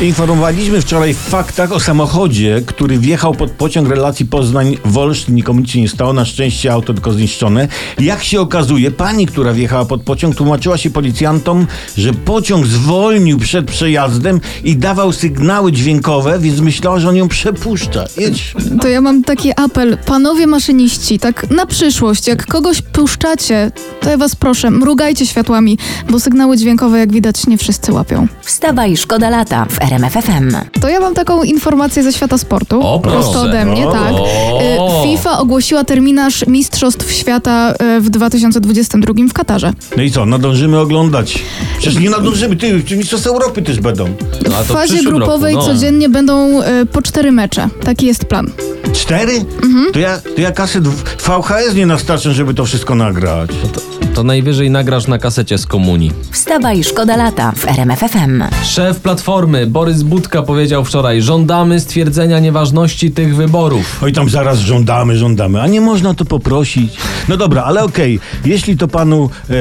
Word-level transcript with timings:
Informowaliśmy 0.00 0.80
wczoraj 0.80 1.14
w 1.14 1.18
faktach 1.18 1.72
o 1.72 1.80
samochodzie, 1.80 2.62
który 2.66 2.98
wjechał 2.98 3.34
pod 3.34 3.50
pociąg 3.50 3.88
relacji 3.88 4.26
Poznań-Wolsztyn. 4.26 5.34
Nikomu 5.34 5.60
nic 5.60 5.70
się 5.70 5.80
nie 5.80 5.88
stało, 5.88 6.12
na 6.12 6.24
szczęście 6.24 6.72
auto 6.72 6.94
tylko 6.94 7.12
zniszczone. 7.12 7.68
Jak 7.98 8.24
się 8.24 8.40
okazuje, 8.40 8.90
pani, 8.90 9.26
która 9.26 9.52
wjechała 9.52 9.84
pod 9.84 10.02
pociąg, 10.02 10.34
tłumaczyła 10.34 10.78
się 10.78 10.90
policjantom, 10.90 11.66
że 11.96 12.12
pociąg 12.12 12.66
zwolnił 12.66 13.38
przed 13.38 13.66
przejazdem 13.66 14.40
i 14.64 14.76
dawał 14.76 15.12
sygnały 15.12 15.72
dźwiękowe, 15.72 16.38
więc 16.38 16.60
myślała, 16.60 17.00
że 17.00 17.08
on 17.08 17.16
ją 17.16 17.28
przepuszcza. 17.28 18.04
Jedź. 18.16 18.54
To 18.80 18.88
ja 18.88 19.00
mam 19.00 19.24
taki 19.24 19.52
apel. 19.56 19.98
Panowie 20.06 20.46
maszyniści, 20.46 21.18
tak 21.18 21.50
na 21.50 21.66
przyszłość, 21.66 22.26
jak 22.26 22.46
kogoś 22.46 22.82
puszczacie, 22.82 23.70
to 24.00 24.10
ja 24.10 24.16
was 24.16 24.36
proszę, 24.36 24.70
mrugajcie 24.70 25.26
światłami, 25.26 25.78
bo 26.10 26.20
sygnały 26.20 26.56
dźwiękowe, 26.56 26.98
jak 26.98 27.12
widać, 27.12 27.46
nie 27.46 27.58
wszyscy 27.58 27.92
łapią. 27.92 28.26
Wstawaj, 28.42 28.96
szkoda 28.96 29.30
lata 29.30 29.66
w 29.70 29.87
RMFFM. 29.88 30.56
To 30.80 30.88
ja 30.88 31.00
mam 31.00 31.14
taką 31.14 31.42
informację 31.42 32.02
ze 32.02 32.12
świata 32.12 32.38
sportu. 32.38 32.80
O, 32.82 33.00
proszę. 33.00 33.16
Prosto 33.18 33.40
ode 33.42 33.64
mnie, 33.64 33.88
O. 33.88 33.92
tak. 33.92 34.12
O. 34.12 35.04
Y, 35.04 35.08
FIFA 35.08 35.38
ogłosiła 35.38 35.84
terminarz 35.84 36.46
Mistrzostw 36.46 37.12
Świata 37.12 37.74
y, 37.96 38.00
w 38.00 38.10
2022 38.10 39.14
w 39.30 39.32
Katarze. 39.32 39.72
No 39.96 40.02
i 40.02 40.10
co, 40.10 40.26
nadążymy 40.26 40.78
oglądać? 40.78 41.38
Przecież 41.78 42.00
nie 42.00 42.10
nadążymy, 42.10 42.56
ty, 42.56 42.84
czy 42.84 42.96
mistrzostwa 42.96 43.30
Europy 43.30 43.62
też 43.62 43.80
będą. 43.80 44.04
No, 44.48 44.56
a 44.56 44.62
W 44.62 44.66
fazie 44.66 45.02
grupowej 45.02 45.54
roku, 45.54 45.66
no. 45.66 45.74
codziennie 45.74 46.08
będą 46.08 46.62
y, 46.62 46.86
po 46.92 47.02
cztery 47.02 47.32
mecze. 47.32 47.68
Taki 47.84 48.06
jest 48.06 48.24
plan. 48.24 48.50
Cztery? 48.92 49.32
Mhm. 49.64 49.92
To, 49.92 49.98
ja, 49.98 50.18
to 50.36 50.40
ja 50.40 50.52
kaset 50.52 50.88
VHS 50.88 51.74
nie 51.74 51.86
nastarczę, 51.86 52.32
żeby 52.32 52.54
to 52.54 52.64
wszystko 52.64 52.94
nagrać. 52.94 53.50
To, 53.72 53.80
to 54.14 54.22
najwyżej 54.24 54.70
nagrasz 54.70 55.06
na 55.06 55.18
kasecie 55.18 55.58
z 55.58 55.66
komunii. 55.66 56.12
Wstawaj, 56.30 56.84
szkoda 56.84 57.16
lata 57.16 57.52
w 57.56 57.68
RMFFM. 57.68 58.42
Szef 58.64 59.00
Platformy 59.00 59.66
Borys 59.78 60.02
Budka 60.02 60.42
powiedział 60.42 60.84
wczoraj: 60.84 61.22
Żądamy 61.22 61.80
stwierdzenia 61.80 62.38
nieważności 62.38 63.10
tych 63.10 63.36
wyborów. 63.36 63.98
Oj, 64.02 64.12
tam 64.12 64.28
zaraz 64.28 64.58
żądamy, 64.58 65.16
żądamy. 65.16 65.62
A 65.62 65.66
nie 65.66 65.80
można 65.80 66.14
to 66.14 66.24
poprosić. 66.24 66.96
No 67.28 67.36
dobra, 67.36 67.62
ale 67.62 67.84
okej. 67.84 68.20
Jeśli 68.44 68.76
to 68.76 68.88
panu 68.88 69.30
e, 69.50 69.54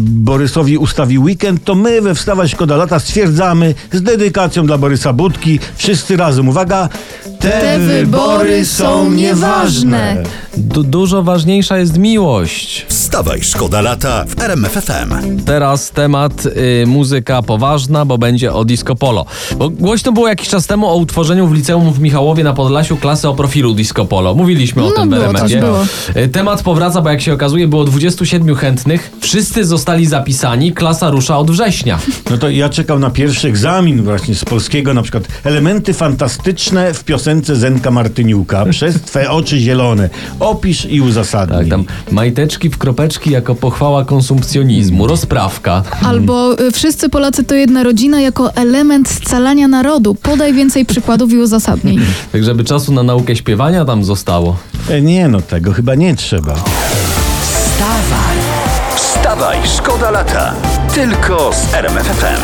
Borysowi 0.00 0.78
ustawi 0.78 1.18
weekend, 1.18 1.64
to 1.64 1.74
my 1.74 2.00
we 2.00 2.14
Wstawaj 2.14 2.48
Szkoda 2.48 2.76
Lata 2.76 2.98
stwierdzamy 2.98 3.74
z 3.92 4.02
dedykacją 4.02 4.66
dla 4.66 4.78
Borysa 4.78 5.12
Budki. 5.12 5.60
Wszyscy 5.76 6.16
razem. 6.16 6.48
Uwaga. 6.48 6.88
Te, 7.40 7.78
wybory 7.78 8.64
są 8.64 9.10
nieważne. 9.10 10.22
Du 10.56 10.82
dużo 10.82 11.22
ważniejsza 11.22 11.78
jest 11.78 11.98
miłość. 11.98 12.86
Wstawaj, 13.14 13.42
szkoda 13.42 13.80
lata 13.80 14.24
w 14.28 14.40
RMFFM. 14.40 15.40
Teraz 15.46 15.90
temat 15.90 16.46
y, 16.46 16.86
muzyka 16.86 17.42
poważna, 17.42 18.04
bo 18.04 18.18
będzie 18.18 18.52
o 18.52 18.64
disco 18.64 18.96
polo. 18.96 19.26
Bo 19.58 19.70
głośno 19.70 20.12
było 20.12 20.28
jakiś 20.28 20.48
czas 20.48 20.66
temu 20.66 20.86
o 20.88 20.96
utworzeniu 20.96 21.46
w 21.46 21.54
liceum 21.54 21.92
w 21.92 22.00
Michałowie 22.00 22.44
na 22.44 22.52
Podlasiu 22.52 22.96
klasy 22.96 23.28
o 23.28 23.34
profilu 23.34 23.74
disco 23.74 24.04
polo. 24.04 24.34
Mówiliśmy 24.34 24.84
o 24.84 24.88
No, 24.88 24.92
tym 24.94 25.10
w 25.10 25.12
RMF-ie. 25.14 25.62
Y, 26.16 26.28
Temat 26.28 26.62
powraca, 26.62 27.00
bo 27.00 27.10
jak 27.10 27.20
się 27.20 27.32
okazuje 27.32 27.68
było 27.68 27.84
27 27.84 28.54
chętnych. 28.54 29.10
Wszyscy 29.20 29.64
zostali 29.64 30.06
zapisani. 30.06 30.72
Klasa 30.72 31.10
rusza 31.10 31.38
od 31.38 31.50
września. 31.50 31.98
No 32.30 32.38
to 32.38 32.50
ja 32.50 32.68
czekam 32.68 33.00
na 33.00 33.10
pierwszy 33.10 33.48
egzamin 33.48 34.02
właśnie 34.02 34.34
z 34.34 34.44
polskiego, 34.44 34.94
na 34.94 35.02
przykład 35.02 35.24
elementy 35.44 35.94
fantastyczne 35.94 36.94
w 36.94 37.04
piosence 37.04 37.56
Zenka 37.56 37.90
Martyniuka. 37.90 38.64
Przez 38.70 39.00
twe 39.00 39.30
oczy 39.30 39.58
zielone. 39.58 40.10
Opisz 40.40 40.84
i 40.84 41.00
uzasadnij. 41.00 41.58
Tak, 41.58 41.68
tam 41.68 41.84
majteczki 42.10 42.70
w 42.70 42.78
kropeczki 43.04 43.30
jako 43.30 43.54
pochwała 43.54 44.04
konsumpcjonizmu, 44.04 45.06
rozprawka. 45.06 45.82
Albo 46.02 46.60
y, 46.60 46.70
wszyscy 46.70 47.08
Polacy 47.08 47.44
to 47.44 47.54
jedna 47.54 47.82
rodzina 47.82 48.20
jako 48.20 48.54
element 48.54 49.08
scalania 49.08 49.68
narodu. 49.68 50.14
Podaj 50.14 50.52
więcej 50.52 50.86
przykładów 50.86 51.32
i 51.32 51.38
uzasadnień. 51.38 52.00
Tak, 52.32 52.44
żeby 52.44 52.64
czasu 52.64 52.92
na 52.92 53.02
naukę 53.02 53.36
śpiewania 53.36 53.84
tam 53.84 54.04
zostało. 54.04 54.56
E, 54.90 55.02
nie 55.02 55.28
no, 55.28 55.40
tego 55.40 55.72
chyba 55.72 55.94
nie 55.94 56.16
trzeba. 56.16 56.54
Wstawaj, 57.42 58.36
wstawaj, 58.96 59.58
szkoda 59.76 60.10
lata. 60.10 60.54
Tylko 60.94 61.50
z 61.52 61.74
RMFFM. 61.74 62.40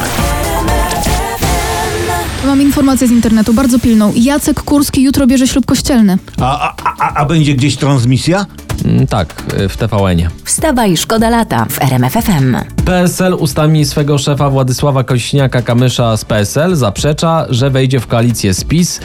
Mam 2.47 2.63
informację 2.63 3.09
z 3.09 3.11
internetu, 3.11 3.55
bardzo 3.55 3.79
pilną. 3.79 4.13
Jacek 4.17 4.63
Kurski 4.63 5.03
jutro 5.03 5.27
bierze 5.27 5.49
ślub 5.49 5.67
kościelny. 5.67 6.19
A, 6.41 6.61
a, 6.61 6.95
a, 6.99 7.15
a 7.15 7.25
będzie 7.25 7.55
gdzieś 7.55 7.77
transmisja? 7.77 8.47
Mm, 8.91 9.07
tak, 9.07 9.43
y, 9.61 9.69
w 9.69 9.77
TVN-ie. 9.77 10.31
Wstawaj, 10.45 10.97
szkoda 10.97 11.31
lata 11.31 11.67
w 11.71 11.83
RMFFM. 11.83 12.57
PSL 12.85 13.35
ustami 13.35 13.85
swego 13.85 14.19
szefa 14.19 14.51
Władysława 14.51 15.03
Kośniaka-Kamysza 15.03 16.17
z 16.17 16.25
PSL 16.25 16.77
zaprzecza, 16.77 17.47
że 17.51 17.71
wejdzie 17.71 18.01
w 18.01 18.07
koalicję 18.07 18.55
z 18.55 18.65
PiS. 18.65 19.01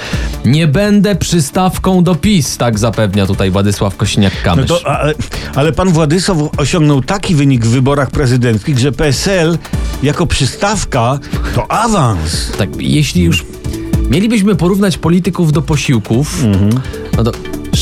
Nie 0.45 0.67
będę 0.67 1.15
przystawką 1.15 2.03
do 2.03 2.15
PiS, 2.15 2.57
tak 2.57 2.79
zapewnia 2.79 3.25
tutaj 3.25 3.51
Władysław 3.51 3.93
No 3.93 4.05
Kośniak-Kamysz. 4.05 4.67
to, 4.67 4.87
ale, 4.87 5.13
ale 5.55 5.71
pan 5.71 5.89
Władysław 5.89 6.37
osiągnął 6.57 7.01
taki 7.01 7.35
wynik 7.35 7.65
w 7.65 7.69
wyborach 7.69 8.11
prezydenckich, 8.11 8.79
że 8.79 8.91
PSL 8.91 9.57
jako 10.03 10.25
przystawka 10.27 11.19
to 11.55 11.71
awans. 11.71 12.51
Tak, 12.57 12.69
jeśli 12.79 13.23
już 13.23 13.45
mielibyśmy 14.09 14.55
porównać 14.55 14.97
polityków 14.97 15.51
do 15.51 15.61
posiłków, 15.61 16.43
no 17.17 17.23
to 17.23 17.31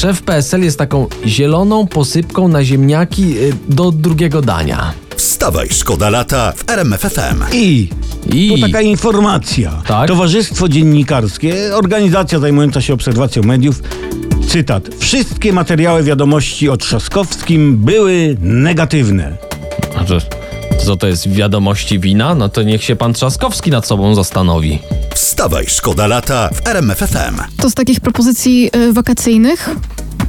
szef 0.04 0.22
PSL 0.22 0.62
jest 0.64 0.78
taką 0.78 1.08
zieloną 1.26 1.88
posypką 1.88 2.48
na 2.48 2.64
ziemniaki 2.64 3.38
y, 3.38 3.54
do 3.70 3.92
drugiego 3.92 4.42
dania. 4.42 4.94
Wstawaj, 5.16 5.70
szkoda 5.72 6.10
lata 6.10 6.54
w 6.56 6.70
RMFFM. 6.70 7.44
I 7.54 7.90
I 8.34 8.50
to 8.62 8.68
taka 8.68 8.82
informacja. 8.82 9.82
Tak? 9.88 10.08
Towarzystwo 10.08 10.70
Dziennikarskie, 10.70 11.76
organizacja 11.76 12.40
zajmująca 12.40 12.82
się 12.82 12.94
obserwacją 12.94 13.44
mediów, 13.44 13.82
cytat. 14.48 14.90
Wszystkie 15.00 15.54
materiały 15.54 16.04
wiadomości 16.04 16.70
o 16.70 16.78
Trzaskowskim 16.78 17.78
były 17.78 18.38
negatywne. 18.42 19.38
A 19.98 20.06
że- 20.08 20.22
co 20.86 20.96
to 20.96 21.08
jest 21.08 21.30
wiadomości 21.34 22.00
wina? 22.00 22.36
No 22.36 22.50
to 22.50 22.64
niech 22.64 22.84
się 22.84 22.96
pan 22.96 23.14
Trzaskowski 23.14 23.72
nad 23.72 23.88
sobą 23.88 24.16
zastanowi. 24.16 24.80
Wstawaj, 25.16 25.66
szkoda 25.68 26.08
lata 26.08 26.50
w 26.54 26.68
RMFFM. 26.68 27.38
To 27.58 27.70
z 27.70 27.74
takich 27.74 28.00
propozycji 28.00 28.70
y, 28.76 28.94
wakacyjnych, 28.94 29.70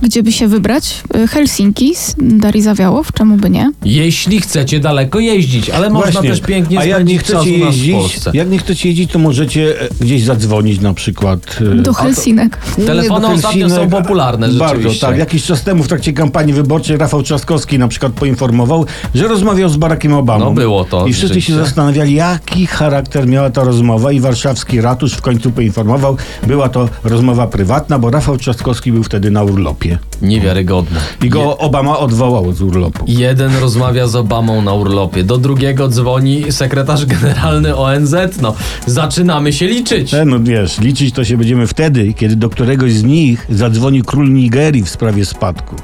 gdzie 0.04 0.22
by 0.22 0.32
się 0.32 0.48
wybrać? 0.48 1.03
Y, 1.16 1.26
Helsinki, 1.28 1.94
z 1.94 2.15
Darii 2.19 2.62
Zawiałow, 2.62 3.12
czemu 3.12 3.37
by 3.37 3.50
nie? 3.50 3.70
Jeśli 3.84 4.41
chcecie 4.41 4.81
daleko 4.81 5.20
jeździć, 5.20 5.70
ale 5.70 5.91
można 5.91 6.10
Właśnie. 6.12 6.31
też 6.31 6.41
pięknie 6.41 6.78
A 6.78 6.84
jak 6.84 7.04
nie 7.04 7.19
chcecie 7.19 7.50
jeździć, 7.59 8.20
jak 8.34 8.50
nie 8.50 8.59
chcecie 8.59 8.88
jeździć, 8.88 9.12
to 9.12 9.19
możecie 9.19 9.81
e, 9.81 9.88
gdzieś 10.00 10.22
zadzwonić 10.25 10.81
na 10.81 10.94
przykład. 10.94 11.59
e, 11.72 11.75
Do 11.75 11.93
Helsinek. 11.94 12.59
Nie, 12.78 12.84
Telefony 12.84 13.28
do 13.28 13.34
ostatnio 13.34 13.70
są 13.70 13.91
popularne 13.91 14.48
Bardzo, 14.48 14.88
tak. 15.00 15.19
Jakiś 15.19 15.44
czas 15.44 15.62
temu 15.62 15.82
w 15.82 15.88
trakcie 15.88 16.12
kampanii 16.12 16.54
wyborczej 16.54 16.97
Rafał 16.97 17.22
Trzaskowski 17.22 17.78
na 17.78 17.88
przykład 17.88 18.12
poinformował, 18.12 18.87
że 19.14 19.28
rozmawiał 19.28 19.69
z 19.69 19.76
Barackiem 19.76 20.14
Obamą. 20.14 20.44
No, 20.44 20.53
było 20.53 20.84
to, 20.84 21.06
I 21.06 21.12
wszyscy 21.12 21.41
się 21.41 21.54
zastanawiali, 21.54 22.14
jaki 22.14 22.66
charakter 22.66 23.26
miała 23.28 23.50
ta 23.50 23.64
rozmowa 23.64 24.12
i 24.12 24.20
warszawski 24.20 24.81
ratusz 24.81 25.12
w 25.12 25.22
końcu 25.22 25.50
poinformował, 25.50 26.16
była 26.47 26.69
to 26.69 26.88
rozmowa 27.04 27.47
prywatna, 27.47 27.98
bo 27.98 28.10
Rafał 28.10 28.37
Trzaskowski 28.37 28.93
był 28.93 29.03
wtedy 29.03 29.31
na 29.31 29.43
urlopie. 29.43 29.94
Niewiarygodne. 30.22 31.00
I 31.22 31.28
go 31.28 31.59
Obama 31.59 31.99
odwołał 31.99 32.53
z 32.53 32.62
urlopu. 32.62 33.05
Jeden 33.09 33.56
rozmawia 33.56 34.06
z 34.06 34.16
Obamą 34.16 34.62
na 34.62 34.72
urlopie, 34.72 35.25
do 35.25 35.38
drugiego 35.38 35.88
dzwoni 35.88 36.53
sekretarz 36.53 37.06
generalny 37.06 37.77
ONZ. 37.77 38.15
No, 38.43 38.55
zaczynamy 38.87 39.53
się 39.53 39.66
liczyć. 39.66 40.15
E, 40.15 40.25
No 40.25 40.41
wiesz, 40.41 40.78
liczyć 40.81 41.15
to 41.15 41.25
się 41.25 41.37
będziemy 41.37 41.66
wtedy, 41.66 42.12
kiedy 42.12 42.37
do 42.37 42.50
któregoś 42.50 42.93
z 42.93 43.03
nich 43.05 43.47
zadzwoni 43.50 44.03
król 44.03 44.32
Nigerii 44.32 44.82
w 44.82 44.88
sprawie 44.88 45.25
spadku. 45.25 45.77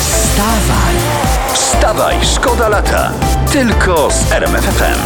Wstawaj, 0.00 0.94
wstawaj, 1.54 2.16
szkoda 2.34 2.68
lata. 2.68 3.12
Tylko 3.52 4.08
z 4.10 4.32
RMFFM. 4.32 4.98